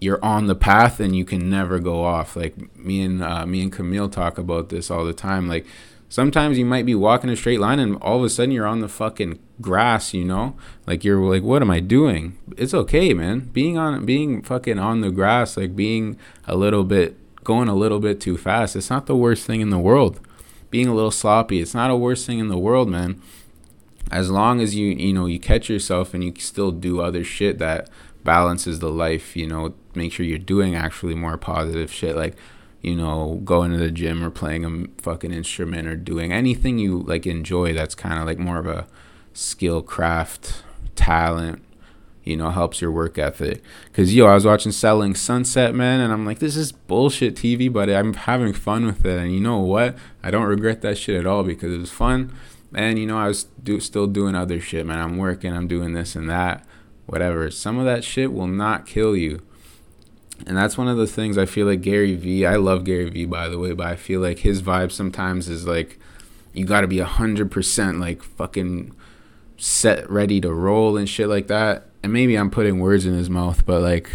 you're 0.00 0.22
on 0.24 0.46
the 0.46 0.54
path 0.54 1.00
and 1.00 1.16
you 1.16 1.24
can 1.24 1.48
never 1.48 1.78
go 1.78 2.04
off. 2.04 2.36
Like 2.36 2.76
me 2.76 3.02
and 3.02 3.22
uh, 3.22 3.46
me 3.46 3.62
and 3.62 3.72
Camille 3.72 4.08
talk 4.08 4.38
about 4.38 4.68
this 4.68 4.90
all 4.90 5.04
the 5.04 5.14
time. 5.14 5.48
Like 5.48 5.66
Sometimes 6.08 6.56
you 6.56 6.64
might 6.64 6.86
be 6.86 6.94
walking 6.94 7.28
a 7.28 7.36
straight 7.36 7.60
line 7.60 7.78
and 7.78 7.96
all 7.96 8.18
of 8.18 8.24
a 8.24 8.30
sudden 8.30 8.50
you're 8.50 8.66
on 8.66 8.80
the 8.80 8.88
fucking 8.88 9.38
grass, 9.60 10.14
you 10.14 10.24
know? 10.24 10.56
Like 10.86 11.04
you're 11.04 11.20
like, 11.20 11.42
what 11.42 11.60
am 11.60 11.70
I 11.70 11.80
doing? 11.80 12.38
It's 12.56 12.72
okay, 12.72 13.12
man. 13.12 13.50
Being 13.52 13.76
on 13.76 14.06
being 14.06 14.42
fucking 14.42 14.78
on 14.78 15.02
the 15.02 15.10
grass, 15.10 15.56
like 15.56 15.76
being 15.76 16.18
a 16.46 16.56
little 16.56 16.84
bit 16.84 17.16
going 17.44 17.68
a 17.68 17.74
little 17.74 18.00
bit 18.00 18.20
too 18.20 18.38
fast, 18.38 18.74
it's 18.74 18.90
not 18.90 19.06
the 19.06 19.16
worst 19.16 19.46
thing 19.46 19.60
in 19.60 19.70
the 19.70 19.78
world. 19.78 20.20
Being 20.70 20.88
a 20.88 20.94
little 20.94 21.10
sloppy, 21.10 21.60
it's 21.60 21.74
not 21.74 21.90
a 21.90 21.96
worst 21.96 22.26
thing 22.26 22.38
in 22.38 22.48
the 22.48 22.58
world, 22.58 22.88
man. 22.88 23.20
As 24.10 24.30
long 24.30 24.60
as 24.60 24.74
you, 24.74 24.88
you 24.88 25.12
know, 25.12 25.26
you 25.26 25.38
catch 25.38 25.68
yourself 25.68 26.14
and 26.14 26.24
you 26.24 26.32
still 26.38 26.70
do 26.70 27.00
other 27.00 27.24
shit 27.24 27.58
that 27.58 27.90
balances 28.24 28.78
the 28.78 28.90
life, 28.90 29.36
you 29.36 29.46
know, 29.46 29.74
make 29.94 30.12
sure 30.12 30.24
you're 30.24 30.38
doing 30.38 30.74
actually 30.74 31.14
more 31.14 31.36
positive 31.36 31.92
shit 31.92 32.16
like 32.16 32.34
you 32.80 32.94
know, 32.94 33.40
going 33.44 33.72
to 33.72 33.78
the 33.78 33.90
gym 33.90 34.22
or 34.22 34.30
playing 34.30 34.64
a 34.64 35.02
fucking 35.02 35.32
instrument 35.32 35.88
or 35.88 35.96
doing 35.96 36.32
anything 36.32 36.78
you 36.78 37.00
like 37.02 37.26
enjoy 37.26 37.72
that's 37.72 37.94
kind 37.94 38.18
of 38.18 38.26
like 38.26 38.38
more 38.38 38.58
of 38.58 38.66
a 38.66 38.86
skill, 39.32 39.82
craft, 39.82 40.62
talent, 40.94 41.62
you 42.22 42.36
know, 42.36 42.50
helps 42.50 42.80
your 42.80 42.92
work 42.92 43.18
ethic. 43.18 43.62
Cause 43.92 44.12
yo, 44.12 44.26
I 44.26 44.34
was 44.34 44.44
watching 44.44 44.70
Selling 44.70 45.14
Sunset, 45.14 45.74
man, 45.74 46.00
and 46.00 46.12
I'm 46.12 46.24
like, 46.24 46.38
this 46.38 46.56
is 46.56 46.70
bullshit 46.72 47.34
TV, 47.34 47.72
but 47.72 47.88
I'm 47.90 48.14
having 48.14 48.52
fun 48.52 48.86
with 48.86 49.04
it. 49.04 49.18
And 49.18 49.32
you 49.32 49.40
know 49.40 49.58
what? 49.58 49.96
I 50.22 50.30
don't 50.30 50.44
regret 50.44 50.82
that 50.82 50.98
shit 50.98 51.18
at 51.18 51.26
all 51.26 51.42
because 51.42 51.72
it 51.72 51.78
was 51.78 51.90
fun. 51.90 52.32
And 52.74 52.98
you 52.98 53.06
know, 53.06 53.18
I 53.18 53.28
was 53.28 53.44
do, 53.62 53.80
still 53.80 54.06
doing 54.06 54.34
other 54.34 54.60
shit, 54.60 54.86
man. 54.86 55.00
I'm 55.00 55.16
working, 55.16 55.52
I'm 55.52 55.66
doing 55.66 55.94
this 55.94 56.14
and 56.14 56.30
that, 56.30 56.64
whatever. 57.06 57.50
Some 57.50 57.78
of 57.78 57.86
that 57.86 58.04
shit 58.04 58.32
will 58.32 58.46
not 58.46 58.86
kill 58.86 59.16
you 59.16 59.42
and 60.46 60.56
that's 60.56 60.78
one 60.78 60.88
of 60.88 60.96
the 60.96 61.06
things 61.06 61.36
I 61.36 61.46
feel 61.46 61.66
like 61.66 61.82
Gary 61.82 62.14
Vee, 62.14 62.46
I 62.46 62.56
love 62.56 62.84
Gary 62.84 63.10
Vee 63.10 63.26
by 63.26 63.48
the 63.48 63.58
way, 63.58 63.72
but 63.72 63.86
I 63.86 63.96
feel 63.96 64.20
like 64.20 64.40
his 64.40 64.62
vibe 64.62 64.92
sometimes 64.92 65.48
is 65.48 65.66
like 65.66 65.98
you 66.52 66.64
got 66.64 66.80
to 66.80 66.86
be 66.86 66.98
100% 66.98 68.00
like 68.00 68.22
fucking 68.22 68.94
set 69.56 70.08
ready 70.10 70.40
to 70.40 70.52
roll 70.52 70.96
and 70.96 71.08
shit 71.08 71.28
like 71.28 71.48
that. 71.48 71.86
And 72.02 72.12
maybe 72.12 72.36
I'm 72.36 72.50
putting 72.50 72.78
words 72.78 73.06
in 73.06 73.14
his 73.14 73.28
mouth, 73.28 73.66
but 73.66 73.82
like 73.82 74.10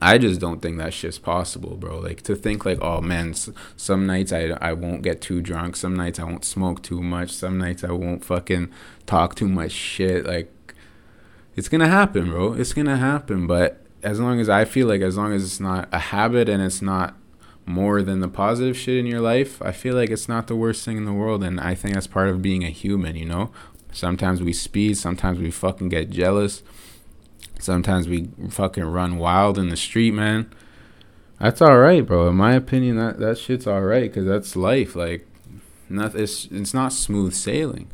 I 0.00 0.16
just 0.18 0.40
don't 0.40 0.62
think 0.62 0.78
that 0.78 0.94
shit's 0.94 1.18
possible, 1.18 1.76
bro. 1.76 1.98
Like 1.98 2.22
to 2.22 2.36
think 2.36 2.64
like, 2.64 2.78
oh 2.80 3.00
man, 3.00 3.34
some 3.76 4.06
nights 4.06 4.32
I 4.32 4.56
I 4.60 4.72
won't 4.72 5.02
get 5.02 5.20
too 5.20 5.40
drunk, 5.40 5.76
some 5.76 5.96
nights 5.96 6.20
I 6.20 6.24
won't 6.24 6.44
smoke 6.44 6.82
too 6.82 7.02
much, 7.02 7.32
some 7.32 7.58
nights 7.58 7.82
I 7.82 7.90
won't 7.90 8.24
fucking 8.24 8.70
talk 9.06 9.34
too 9.34 9.48
much 9.48 9.72
shit. 9.72 10.24
Like 10.24 10.52
it's 11.56 11.68
gonna 11.68 11.88
happen, 11.88 12.30
bro. 12.30 12.52
It's 12.52 12.72
gonna 12.72 12.96
happen, 12.96 13.48
but 13.48 13.84
as 14.02 14.20
long 14.20 14.40
as 14.40 14.48
I 14.48 14.64
feel 14.64 14.86
like 14.86 15.00
as 15.00 15.16
long 15.16 15.32
as 15.32 15.44
it's 15.44 15.60
not 15.60 15.88
a 15.92 15.98
habit 15.98 16.48
and 16.48 16.62
it's 16.62 16.82
not 16.82 17.14
more 17.66 18.02
than 18.02 18.20
the 18.20 18.28
positive 18.28 18.76
shit 18.76 18.96
in 18.96 19.06
your 19.06 19.20
life, 19.20 19.60
I 19.60 19.72
feel 19.72 19.94
like 19.94 20.10
it's 20.10 20.28
not 20.28 20.46
the 20.46 20.56
worst 20.56 20.84
thing 20.84 20.96
in 20.96 21.04
the 21.04 21.12
world. 21.12 21.44
And 21.44 21.60
I 21.60 21.74
think 21.74 21.94
that's 21.94 22.06
part 22.06 22.28
of 22.28 22.42
being 22.42 22.64
a 22.64 22.70
human, 22.70 23.16
you 23.16 23.26
know? 23.26 23.50
Sometimes 23.92 24.42
we 24.42 24.52
speed, 24.52 24.96
sometimes 24.96 25.38
we 25.38 25.50
fucking 25.50 25.88
get 25.88 26.10
jealous, 26.10 26.62
sometimes 27.58 28.08
we 28.08 28.28
fucking 28.48 28.84
run 28.84 29.18
wild 29.18 29.58
in 29.58 29.68
the 29.70 29.76
street, 29.76 30.12
man. 30.12 30.50
That's 31.38 31.62
all 31.62 31.78
right, 31.78 32.04
bro. 32.04 32.28
In 32.28 32.36
my 32.36 32.54
opinion, 32.54 32.96
that, 32.96 33.18
that 33.20 33.38
shit's 33.38 33.66
all 33.66 33.82
right 33.82 34.10
because 34.10 34.26
that's 34.26 34.56
life. 34.56 34.96
Like, 34.96 35.26
not, 35.88 36.14
it's, 36.14 36.46
it's 36.46 36.74
not 36.74 36.92
smooth 36.92 37.32
sailing. 37.32 37.88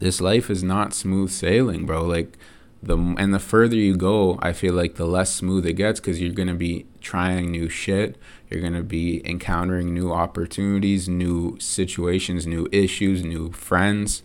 This 0.00 0.20
life 0.20 0.50
is 0.50 0.62
not 0.62 0.92
smooth 0.92 1.30
sailing, 1.30 1.86
bro. 1.86 2.04
Like, 2.04 2.36
the 2.82 2.96
and 2.96 3.32
the 3.32 3.38
further 3.38 3.76
you 3.76 3.96
go, 3.96 4.38
I 4.42 4.52
feel 4.52 4.74
like 4.74 4.94
the 4.96 5.06
less 5.06 5.34
smooth 5.34 5.66
it 5.66 5.74
gets 5.74 6.00
because 6.00 6.20
you're 6.20 6.32
gonna 6.32 6.54
be 6.54 6.86
trying 7.00 7.50
new 7.50 7.68
shit. 7.68 8.16
You're 8.50 8.62
gonna 8.62 8.82
be 8.82 9.26
encountering 9.28 9.92
new 9.92 10.12
opportunities, 10.12 11.08
new 11.08 11.58
situations, 11.58 12.46
new 12.46 12.68
issues, 12.72 13.24
new 13.24 13.50
friends, 13.52 14.22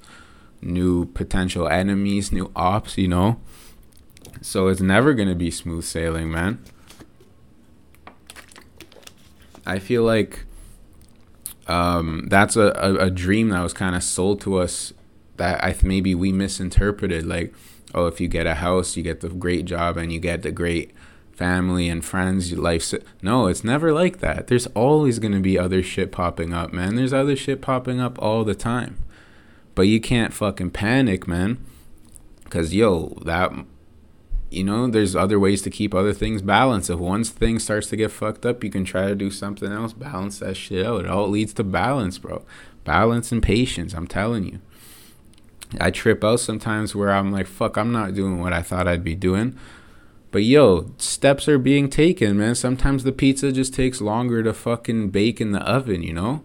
new 0.61 1.05
potential 1.05 1.67
enemies, 1.67 2.31
new 2.31 2.51
ops. 2.55 2.97
You 2.97 3.07
know, 3.07 3.39
so 4.41 4.67
it's 4.67 4.81
never 4.81 5.13
gonna 5.13 5.35
be 5.35 5.51
smooth 5.51 5.83
sailing, 5.83 6.31
man. 6.31 6.63
I 9.65 9.79
feel 9.79 10.03
like 10.03 10.45
um, 11.67 12.27
that's 12.29 12.55
a, 12.55 12.73
a, 12.75 12.95
a 13.05 13.09
dream 13.09 13.49
that 13.49 13.61
was 13.61 13.73
kind 13.73 13.95
of 13.95 14.03
sold 14.03 14.41
to 14.41 14.57
us 14.57 14.93
that 15.37 15.63
I 15.63 15.75
maybe 15.83 16.13
we 16.13 16.31
misinterpreted. 16.31 17.25
Like, 17.25 17.53
oh, 17.93 18.07
if 18.07 18.19
you 18.19 18.27
get 18.27 18.47
a 18.47 18.55
house, 18.55 18.95
you 18.95 19.03
get 19.03 19.21
the 19.21 19.29
great 19.29 19.65
job 19.65 19.97
and 19.97 20.11
you 20.11 20.19
get 20.19 20.41
the 20.41 20.51
great 20.51 20.91
family 21.33 21.89
and 21.89 22.05
friends, 22.05 22.53
life. 22.53 22.93
No, 23.21 23.47
it's 23.47 23.63
never 23.63 23.91
like 23.91 24.19
that. 24.19 24.47
There's 24.47 24.67
always 24.67 25.19
going 25.19 25.33
to 25.33 25.39
be 25.39 25.57
other 25.57 25.81
shit 25.81 26.11
popping 26.11 26.53
up, 26.53 26.71
man. 26.71 26.95
There's 26.95 27.13
other 27.13 27.35
shit 27.35 27.61
popping 27.61 27.99
up 27.99 28.21
all 28.21 28.43
the 28.43 28.55
time. 28.55 28.97
But 29.73 29.83
you 29.83 29.99
can't 29.99 30.33
fucking 30.33 30.71
panic, 30.71 31.27
man. 31.27 31.65
Cause 32.49 32.73
yo, 32.73 33.17
that 33.23 33.53
you 34.51 34.65
know, 34.65 34.85
there's 34.87 35.15
other 35.15 35.39
ways 35.39 35.61
to 35.61 35.69
keep 35.69 35.95
other 35.95 36.13
things 36.13 36.41
balanced. 36.41 36.89
If 36.89 36.99
one 36.99 37.23
thing 37.23 37.57
starts 37.57 37.87
to 37.87 37.95
get 37.95 38.11
fucked 38.11 38.45
up, 38.45 38.63
you 38.63 38.69
can 38.69 38.83
try 38.83 39.07
to 39.07 39.15
do 39.15 39.31
something 39.31 39.71
else, 39.71 39.93
balance 39.93 40.39
that 40.39 40.57
shit 40.57 40.85
out. 40.85 41.05
It 41.05 41.09
all 41.09 41.29
leads 41.29 41.53
to 41.53 41.63
balance, 41.63 42.17
bro. 42.17 42.43
Balance 42.83 43.31
and 43.31 43.41
patience, 43.41 43.93
I'm 43.93 44.07
telling 44.07 44.43
you. 44.43 44.59
I 45.79 45.91
trip 45.91 46.23
out 46.23 46.39
sometimes 46.39 46.95
where 46.95 47.11
I'm 47.11 47.31
like, 47.31 47.47
fuck, 47.47 47.77
I'm 47.77 47.91
not 47.91 48.13
doing 48.13 48.39
what 48.39 48.53
I 48.53 48.61
thought 48.61 48.87
I'd 48.87 49.03
be 49.03 49.15
doing. 49.15 49.57
But 50.31 50.43
yo, 50.43 50.91
steps 50.97 51.47
are 51.47 51.57
being 51.57 51.89
taken, 51.89 52.37
man. 52.37 52.55
Sometimes 52.55 53.03
the 53.03 53.11
pizza 53.11 53.51
just 53.51 53.73
takes 53.73 54.01
longer 54.01 54.41
to 54.43 54.53
fucking 54.53 55.09
bake 55.09 55.41
in 55.41 55.51
the 55.51 55.61
oven, 55.61 56.03
you 56.03 56.13
know? 56.13 56.43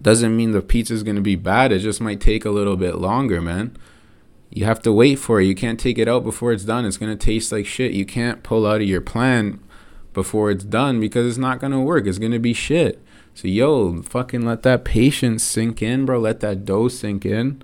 Doesn't 0.00 0.36
mean 0.36 0.52
the 0.52 0.62
pizza's 0.62 1.02
gonna 1.02 1.20
be 1.20 1.36
bad. 1.36 1.72
It 1.72 1.80
just 1.80 2.00
might 2.00 2.20
take 2.20 2.44
a 2.44 2.50
little 2.50 2.76
bit 2.76 2.96
longer, 2.96 3.40
man. 3.40 3.76
You 4.50 4.64
have 4.64 4.80
to 4.82 4.92
wait 4.92 5.16
for 5.16 5.40
it. 5.40 5.46
You 5.46 5.54
can't 5.54 5.80
take 5.80 5.98
it 5.98 6.08
out 6.08 6.24
before 6.24 6.52
it's 6.52 6.64
done. 6.64 6.84
It's 6.84 6.98
to 6.98 7.16
taste 7.16 7.52
like 7.52 7.66
shit. 7.66 7.92
You 7.92 8.06
can't 8.06 8.42
pull 8.42 8.66
out 8.66 8.80
of 8.80 8.88
your 8.88 9.00
plan 9.00 9.60
before 10.14 10.50
it's 10.50 10.64
done 10.64 11.00
because 11.00 11.26
it's 11.26 11.38
not 11.38 11.60
to 11.60 11.80
work. 11.80 12.06
It's 12.06 12.18
to 12.18 12.38
be 12.38 12.54
shit. 12.54 13.02
So, 13.34 13.46
yo, 13.46 14.02
fucking 14.02 14.44
let 14.44 14.62
that 14.62 14.84
patience 14.84 15.44
sink 15.44 15.82
in, 15.82 16.06
bro. 16.06 16.18
Let 16.18 16.40
that 16.40 16.64
dough 16.64 16.88
sink 16.88 17.24
in. 17.24 17.62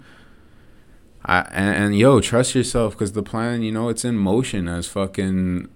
And, 1.24 1.76
and 1.76 1.98
yo, 1.98 2.20
trust 2.20 2.54
yourself 2.54 2.92
because 2.94 3.12
the 3.12 3.22
plan, 3.22 3.62
you 3.62 3.72
know, 3.72 3.88
it's 3.88 4.04
in 4.04 4.16
motion, 4.16 4.68
as 4.68 4.86
fucking 4.86 5.68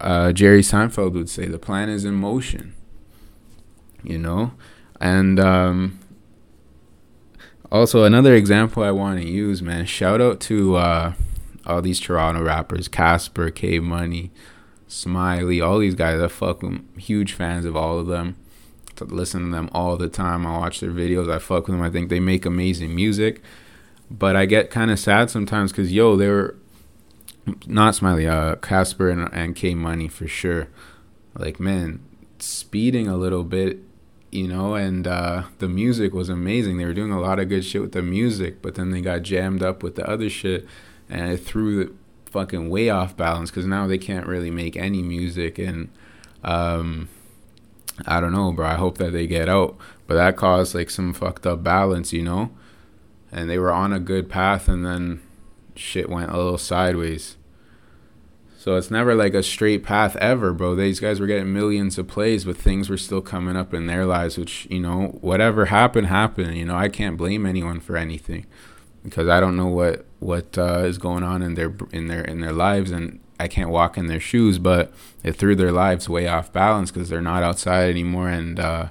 uh, 0.00 0.32
Jerry 0.32 0.62
Seinfeld 0.62 1.12
would 1.12 1.28
say. 1.28 1.46
The 1.46 1.58
plan 1.58 1.88
is 1.88 2.04
in 2.04 2.14
motion, 2.14 2.74
you 4.02 4.18
know? 4.18 4.52
And, 5.00 5.38
um, 5.38 6.00
also, 7.70 8.04
another 8.04 8.34
example 8.34 8.82
I 8.82 8.92
want 8.92 9.20
to 9.20 9.26
use, 9.26 9.60
man. 9.60 9.86
Shout 9.86 10.20
out 10.20 10.40
to 10.42 10.76
uh, 10.76 11.12
all 11.66 11.82
these 11.82 11.98
Toronto 11.98 12.42
rappers: 12.42 12.86
Casper, 12.86 13.50
K 13.50 13.80
Money, 13.80 14.30
Smiley, 14.86 15.60
all 15.60 15.80
these 15.80 15.96
guys. 15.96 16.20
I 16.20 16.28
fuck 16.28 16.60
them. 16.60 16.88
Huge 16.96 17.32
fans 17.32 17.64
of 17.64 17.76
all 17.76 17.98
of 17.98 18.06
them. 18.06 18.36
To 18.96 19.04
listen 19.04 19.46
to 19.46 19.50
them 19.50 19.68
all 19.72 19.96
the 19.96 20.08
time. 20.08 20.46
I 20.46 20.58
watch 20.58 20.80
their 20.80 20.90
videos. 20.90 21.30
I 21.30 21.38
fuck 21.38 21.66
with 21.66 21.76
them. 21.76 21.84
I 21.84 21.90
think 21.90 22.08
they 22.08 22.20
make 22.20 22.46
amazing 22.46 22.94
music. 22.94 23.42
But 24.10 24.36
I 24.36 24.46
get 24.46 24.70
kind 24.70 24.90
of 24.90 24.98
sad 24.98 25.30
sometimes 25.30 25.72
because 25.72 25.92
yo, 25.92 26.16
they 26.16 26.28
were 26.28 26.56
not 27.66 27.94
Smiley, 27.94 28.26
uh, 28.26 28.56
Casper 28.56 29.10
and, 29.10 29.28
and 29.32 29.56
K 29.56 29.74
Money 29.74 30.08
for 30.08 30.26
sure. 30.28 30.68
Like 31.36 31.60
man, 31.60 32.00
speeding 32.38 33.08
a 33.08 33.16
little 33.16 33.44
bit 33.44 33.80
you 34.30 34.46
know, 34.46 34.74
and 34.74 35.06
uh, 35.06 35.44
the 35.58 35.68
music 35.68 36.12
was 36.12 36.28
amazing. 36.28 36.76
They 36.76 36.84
were 36.84 36.92
doing 36.92 37.12
a 37.12 37.20
lot 37.20 37.38
of 37.38 37.48
good 37.48 37.64
shit 37.64 37.80
with 37.80 37.92
the 37.92 38.02
music, 38.02 38.60
but 38.60 38.74
then 38.74 38.90
they 38.90 39.00
got 39.00 39.22
jammed 39.22 39.62
up 39.62 39.82
with 39.82 39.94
the 39.94 40.08
other 40.08 40.28
shit, 40.28 40.66
and 41.08 41.32
it 41.32 41.38
threw 41.38 41.84
the 41.84 41.92
fucking 42.30 42.68
way 42.68 42.90
off 42.90 43.16
balance 43.16 43.50
because 43.50 43.66
now 43.66 43.86
they 43.86 43.98
can't 43.98 44.26
really 44.26 44.50
make 44.50 44.76
any 44.76 45.02
music. 45.02 45.58
And 45.58 45.88
um, 46.44 47.08
I 48.06 48.20
don't 48.20 48.32
know, 48.32 48.52
bro. 48.52 48.66
I 48.66 48.74
hope 48.74 48.98
that 48.98 49.12
they 49.12 49.26
get 49.26 49.48
out, 49.48 49.76
but 50.06 50.14
that 50.14 50.36
caused 50.36 50.74
like 50.74 50.90
some 50.90 51.14
fucked 51.14 51.46
up 51.46 51.62
balance, 51.62 52.12
you 52.12 52.22
know. 52.22 52.50
And 53.32 53.50
they 53.50 53.58
were 53.58 53.72
on 53.72 53.92
a 53.92 54.00
good 54.00 54.28
path, 54.28 54.68
and 54.68 54.84
then 54.84 55.20
shit 55.74 56.08
went 56.08 56.30
a 56.30 56.36
little 56.36 56.58
sideways. 56.58 57.36
So 58.66 58.74
it's 58.74 58.90
never 58.90 59.14
like 59.14 59.34
a 59.34 59.44
straight 59.44 59.84
path 59.84 60.16
ever, 60.16 60.52
bro. 60.52 60.74
These 60.74 60.98
guys 60.98 61.20
were 61.20 61.28
getting 61.28 61.52
millions 61.52 61.98
of 61.98 62.08
plays, 62.08 62.44
but 62.44 62.56
things 62.56 62.90
were 62.90 62.96
still 62.96 63.20
coming 63.20 63.56
up 63.56 63.72
in 63.72 63.86
their 63.86 64.04
lives, 64.04 64.36
which, 64.36 64.66
you 64.68 64.80
know, 64.80 65.18
whatever 65.20 65.66
happened, 65.66 66.08
happened. 66.08 66.56
You 66.56 66.64
know, 66.64 66.74
I 66.74 66.88
can't 66.88 67.16
blame 67.16 67.46
anyone 67.46 67.78
for 67.78 67.96
anything 67.96 68.44
because 69.04 69.28
I 69.28 69.38
don't 69.38 69.56
know 69.56 69.68
what 69.68 70.04
what 70.18 70.58
uh, 70.58 70.80
is 70.80 70.98
going 70.98 71.22
on 71.22 71.42
in 71.42 71.54
their 71.54 71.76
in 71.92 72.08
their 72.08 72.22
in 72.22 72.40
their 72.40 72.52
lives, 72.52 72.90
and 72.90 73.20
I 73.38 73.46
can't 73.46 73.70
walk 73.70 73.96
in 73.96 74.08
their 74.08 74.18
shoes. 74.18 74.58
But 74.58 74.92
it 75.22 75.36
threw 75.36 75.54
their 75.54 75.70
lives 75.70 76.08
way 76.08 76.26
off 76.26 76.52
balance 76.52 76.90
because 76.90 77.08
they're 77.08 77.20
not 77.20 77.44
outside 77.44 77.88
anymore, 77.88 78.28
and 78.28 78.58
uh, 78.58 78.88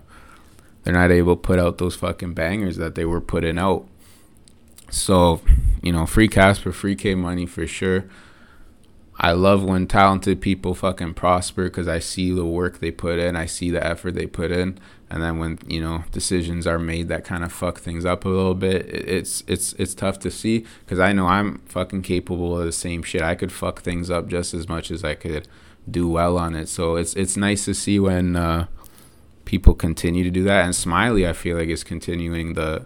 they're 0.83 0.93
not 0.93 1.11
able 1.11 1.35
to 1.35 1.41
put 1.41 1.59
out 1.59 1.79
those 1.79 1.97
fucking 1.97 2.33
bangers 2.33 2.77
that 2.77 2.95
they 2.95 3.03
were 3.03 3.19
putting 3.19 3.59
out. 3.59 3.85
So, 4.89 5.41
you 5.81 5.91
know, 5.91 6.05
free 6.05 6.27
Casper, 6.27 6.71
free 6.71 6.95
K 6.95 7.15
money 7.15 7.45
for 7.45 7.67
sure. 7.67 8.05
I 9.17 9.31
love 9.31 9.63
when 9.63 9.87
talented 9.87 10.41
people 10.41 10.75
fucking 10.75 11.13
prosper 11.13 11.65
because 11.65 11.87
I 11.87 11.99
see 11.99 12.33
the 12.33 12.45
work 12.45 12.79
they 12.79 12.91
put 12.91 13.17
in, 13.17 13.35
I 13.35 13.45
see 13.45 13.71
the 13.71 13.85
effort 13.85 14.13
they 14.13 14.25
put 14.25 14.51
in, 14.51 14.77
and 15.09 15.23
then 15.23 15.39
when 15.39 15.59
you 15.67 15.79
know 15.79 16.03
decisions 16.11 16.67
are 16.67 16.79
made 16.79 17.07
that 17.07 17.23
kind 17.23 17.43
of 17.43 17.53
fuck 17.53 17.79
things 17.79 18.03
up 18.03 18.25
a 18.25 18.29
little 18.29 18.55
bit, 18.55 18.85
it's 18.87 19.41
it's 19.47 19.71
it's 19.73 19.95
tough 19.95 20.19
to 20.19 20.31
see 20.31 20.65
because 20.83 20.99
I 20.99 21.13
know 21.13 21.27
I'm 21.27 21.59
fucking 21.59 22.01
capable 22.01 22.59
of 22.59 22.65
the 22.65 22.73
same 22.73 23.03
shit. 23.03 23.21
I 23.21 23.35
could 23.35 23.53
fuck 23.53 23.81
things 23.81 24.09
up 24.09 24.27
just 24.27 24.53
as 24.53 24.67
much 24.67 24.91
as 24.91 25.03
I 25.03 25.15
could 25.15 25.47
do 25.89 26.09
well 26.09 26.37
on 26.37 26.53
it. 26.53 26.67
So 26.67 26.97
it's 26.97 27.13
it's 27.15 27.37
nice 27.37 27.63
to 27.65 27.73
see 27.73 27.99
when 27.99 28.35
uh, 28.35 28.67
people 29.45 29.75
continue 29.75 30.25
to 30.25 30.31
do 30.31 30.43
that. 30.43 30.65
And 30.65 30.75
Smiley, 30.75 31.25
I 31.25 31.31
feel 31.31 31.57
like 31.57 31.69
is 31.69 31.85
continuing 31.85 32.53
the 32.55 32.85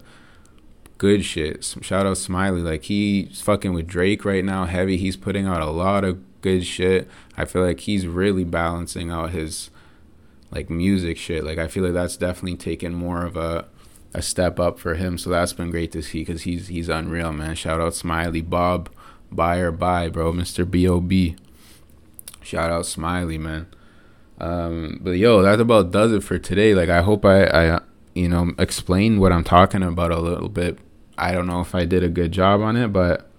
good 1.00 1.26
shit. 1.26 1.64
Shout 1.82 2.06
out 2.06 2.18
Smiley. 2.18 2.62
Like 2.62 2.84
he's 2.84 3.42
fucking 3.42 3.74
with 3.74 3.88
Drake 3.88 4.24
right 4.24 4.46
now, 4.46 4.66
heavy. 4.66 4.98
He's 4.98 5.18
putting 5.18 5.48
out 5.48 5.62
a 5.62 5.72
lot 5.72 6.04
of 6.04 6.20
good 6.42 6.66
shit. 6.66 7.10
I 7.36 7.46
feel 7.46 7.64
like 7.64 7.80
he's 7.80 8.06
really 8.06 8.44
balancing 8.44 9.10
out 9.10 9.32
his 9.32 9.72
like 10.52 10.70
music 10.70 11.18
shit. 11.18 11.44
Like 11.44 11.58
I 11.58 11.68
feel 11.68 11.84
like 11.84 11.94
that's 11.94 12.18
definitely 12.18 12.58
taken 12.58 12.94
more 12.94 13.26
of 13.26 13.36
a 13.36 13.66
a 14.14 14.22
step 14.22 14.60
up 14.60 14.78
for 14.78 14.96
him. 14.96 15.18
So 15.18 15.30
that's 15.30 15.54
been 15.54 15.72
great 15.72 15.92
to 15.94 16.04
see 16.04 16.20
because 16.20 16.44
he's 16.44 16.68
he's 16.68 16.90
unreal, 16.90 17.32
man. 17.32 17.56
Shout 17.56 17.82
out 17.82 17.96
Smiley 17.96 18.42
Bob, 18.42 18.90
buy 19.32 19.58
or 19.58 19.72
bye, 19.72 20.10
bro, 20.10 20.34
Mister 20.34 20.66
B.O.B. 20.66 21.38
Shout 22.42 22.72
out 22.72 22.86
Smiley, 22.86 23.38
man. 23.38 23.68
Um, 24.38 25.00
but 25.02 25.12
yo, 25.12 25.42
that 25.42 25.60
about 25.60 25.92
does 25.92 26.12
it 26.12 26.24
for 26.24 26.38
today. 26.38 26.76
Like 26.76 26.90
I 26.90 27.02
hope 27.02 27.24
I 27.24 27.46
I 27.46 27.80
you 28.14 28.28
know 28.28 28.52
explained 28.60 29.22
what 29.22 29.32
I'm 29.32 29.46
talking 29.46 29.82
about 29.82 30.12
a 30.12 30.20
little 30.20 30.50
bit 30.50 30.78
I 31.20 31.32
don't 31.32 31.48
know 31.48 31.62
if 31.62 31.76
I 31.76 31.86
did 31.86 32.04
a 32.04 32.10
good 32.10 32.32
job 32.32 32.62
on 32.62 32.78
it, 32.78 32.94
but 32.94 33.30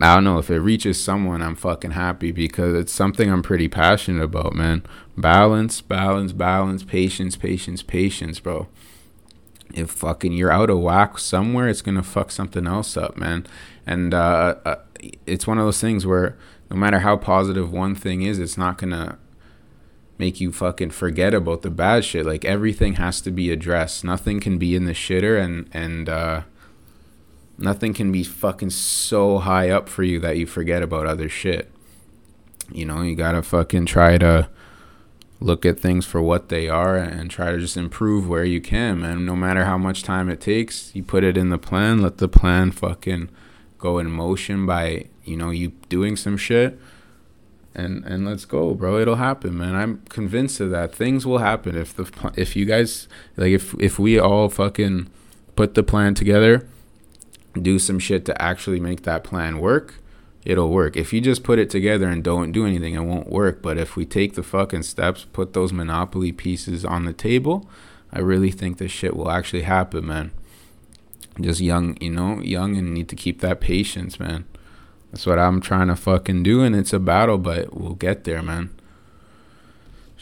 I 0.00 0.14
don't 0.14 0.24
know 0.24 0.38
if 0.38 0.50
it 0.50 0.58
reaches 0.58 1.02
someone, 1.02 1.40
I'm 1.40 1.54
fucking 1.54 1.92
happy 1.92 2.32
because 2.32 2.74
it's 2.74 2.92
something 2.92 3.30
I'm 3.30 3.42
pretty 3.42 3.68
passionate 3.68 4.24
about, 4.24 4.54
man. 4.54 4.82
Balance, 5.16 5.80
balance, 5.80 6.32
balance, 6.32 6.82
patience, 6.82 7.36
patience, 7.36 7.82
patience, 7.82 8.40
bro. 8.40 8.66
If 9.72 9.90
fucking 9.90 10.32
you're 10.32 10.50
out 10.50 10.70
of 10.70 10.80
whack 10.80 11.18
somewhere, 11.18 11.68
it's 11.68 11.82
gonna 11.82 12.02
fuck 12.02 12.32
something 12.32 12.66
else 12.66 12.96
up, 12.96 13.16
man. 13.16 13.46
And 13.86 14.14
uh, 14.14 14.56
uh, 14.64 14.76
it's 15.26 15.46
one 15.46 15.58
of 15.58 15.64
those 15.64 15.80
things 15.80 16.06
where 16.06 16.36
no 16.70 16.76
matter 16.76 17.00
how 17.00 17.16
positive 17.16 17.72
one 17.72 17.94
thing 17.94 18.22
is, 18.22 18.38
it's 18.38 18.58
not 18.58 18.78
gonna 18.78 19.18
make 20.18 20.40
you 20.40 20.50
fucking 20.52 20.90
forget 20.90 21.34
about 21.34 21.62
the 21.62 21.70
bad 21.70 22.04
shit. 22.04 22.26
Like 22.26 22.44
everything 22.44 22.94
has 22.94 23.20
to 23.22 23.30
be 23.30 23.50
addressed. 23.50 24.04
Nothing 24.04 24.40
can 24.40 24.58
be 24.58 24.74
in 24.74 24.86
the 24.86 24.92
shitter 24.92 25.40
and 25.40 25.68
and 25.72 26.08
uh, 26.08 26.42
Nothing 27.56 27.94
can 27.94 28.10
be 28.10 28.24
fucking 28.24 28.70
so 28.70 29.38
high 29.38 29.70
up 29.70 29.88
for 29.88 30.02
you 30.02 30.18
that 30.20 30.36
you 30.36 30.46
forget 30.46 30.82
about 30.82 31.06
other 31.06 31.28
shit. 31.28 31.70
You 32.72 32.84
know, 32.84 33.02
you 33.02 33.14
gotta 33.14 33.42
fucking 33.42 33.86
try 33.86 34.18
to 34.18 34.48
look 35.40 35.64
at 35.66 35.78
things 35.78 36.06
for 36.06 36.22
what 36.22 36.48
they 36.48 36.68
are 36.68 36.96
and 36.96 37.30
try 37.30 37.52
to 37.52 37.58
just 37.58 37.76
improve 37.76 38.28
where 38.28 38.44
you 38.44 38.60
can, 38.60 39.00
man. 39.00 39.24
No 39.24 39.36
matter 39.36 39.64
how 39.64 39.78
much 39.78 40.02
time 40.02 40.28
it 40.28 40.40
takes, 40.40 40.94
you 40.94 41.02
put 41.02 41.22
it 41.22 41.36
in 41.36 41.50
the 41.50 41.58
plan, 41.58 42.02
let 42.02 42.18
the 42.18 42.28
plan 42.28 42.70
fucking 42.72 43.28
go 43.78 43.98
in 43.98 44.10
motion 44.10 44.66
by, 44.66 45.06
you 45.24 45.36
know, 45.36 45.50
you 45.50 45.72
doing 45.88 46.16
some 46.16 46.36
shit. 46.36 46.78
And 47.76 48.04
and 48.04 48.24
let's 48.24 48.44
go, 48.44 48.72
bro. 48.74 48.98
It'll 48.98 49.16
happen, 49.16 49.58
man. 49.58 49.74
I'm 49.74 50.02
convinced 50.08 50.60
of 50.60 50.70
that. 50.70 50.94
Things 50.94 51.26
will 51.26 51.38
happen 51.38 51.76
if 51.76 51.94
the 51.94 52.32
if 52.36 52.54
you 52.54 52.64
guys 52.66 53.08
like 53.36 53.50
if 53.50 53.74
if 53.80 53.98
we 53.98 54.18
all 54.18 54.48
fucking 54.48 55.10
put 55.56 55.74
the 55.74 55.82
plan 55.82 56.14
together 56.14 56.68
do 57.60 57.78
some 57.78 57.98
shit 57.98 58.24
to 58.26 58.42
actually 58.42 58.80
make 58.80 59.02
that 59.02 59.24
plan 59.24 59.58
work, 59.58 59.96
it'll 60.44 60.70
work. 60.70 60.96
If 60.96 61.12
you 61.12 61.20
just 61.20 61.42
put 61.42 61.58
it 61.58 61.70
together 61.70 62.08
and 62.08 62.22
don't 62.22 62.52
do 62.52 62.66
anything, 62.66 62.94
it 62.94 63.00
won't 63.00 63.30
work. 63.30 63.62
But 63.62 63.78
if 63.78 63.96
we 63.96 64.04
take 64.04 64.34
the 64.34 64.42
fucking 64.42 64.82
steps, 64.82 65.26
put 65.32 65.52
those 65.52 65.72
monopoly 65.72 66.32
pieces 66.32 66.84
on 66.84 67.04
the 67.04 67.12
table, 67.12 67.68
I 68.12 68.20
really 68.20 68.50
think 68.50 68.78
this 68.78 68.92
shit 68.92 69.16
will 69.16 69.30
actually 69.30 69.62
happen, 69.62 70.06
man. 70.06 70.30
Just 71.40 71.60
young, 71.60 71.96
you 72.00 72.10
know, 72.10 72.40
young 72.40 72.76
and 72.76 72.94
need 72.94 73.08
to 73.08 73.16
keep 73.16 73.40
that 73.40 73.60
patience, 73.60 74.20
man. 74.20 74.44
That's 75.10 75.26
what 75.26 75.38
I'm 75.38 75.60
trying 75.60 75.88
to 75.88 75.96
fucking 75.96 76.42
do, 76.42 76.62
and 76.62 76.76
it's 76.76 76.92
a 76.92 76.98
battle, 76.98 77.38
but 77.38 77.74
we'll 77.74 77.94
get 77.94 78.24
there, 78.24 78.42
man. 78.42 78.70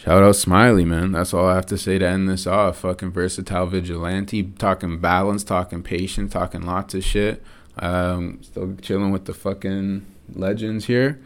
Shout 0.02 0.24
out 0.24 0.34
Smiley, 0.34 0.84
man. 0.84 1.12
That's 1.12 1.32
all 1.32 1.46
I 1.46 1.54
have 1.54 1.66
to 1.66 1.78
say 1.78 1.96
to 1.96 2.04
end 2.04 2.28
this 2.28 2.44
off. 2.44 2.78
Fucking 2.78 3.12
versatile 3.12 3.66
vigilante, 3.66 4.42
talking 4.42 4.98
balance, 4.98 5.44
talking 5.44 5.84
patience, 5.84 6.32
talking 6.32 6.62
lots 6.62 6.94
of 6.94 7.04
shit. 7.04 7.40
Um, 7.78 8.42
still 8.42 8.74
chilling 8.82 9.12
with 9.12 9.26
the 9.26 9.32
fucking 9.32 10.04
legends 10.34 10.86
here. 10.86 11.20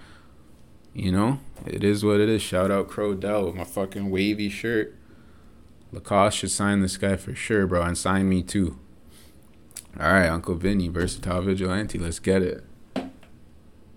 You 0.93 1.11
know, 1.11 1.41
it 1.65 1.83
is 1.83 2.05
what 2.05 2.21
it 2.21 2.29
is. 2.29 2.43
Shout 2.43 2.71
out 2.71 2.91
Crodell 2.91 3.47
with 3.47 3.55
my 3.55 3.65
fucking 3.65 4.11
wavy 4.11 4.51
shirt. 4.51 4.95
Lacoste 5.91 6.37
should 6.37 6.51
sign 6.51 6.83
this 6.83 6.99
guy 6.99 7.17
for 7.17 7.35
sure, 7.35 7.67
bro, 7.67 7.81
and 7.81 7.97
sign 7.97 8.29
me 8.29 8.43
too. 8.43 8.79
All 9.99 10.13
right, 10.13 10.29
Uncle 10.29 10.55
Vinny, 10.55 10.89
versatile 10.89 11.41
vigilante. 11.41 11.99
Let's 11.99 12.19
get 12.19 12.43
it. 12.43 12.63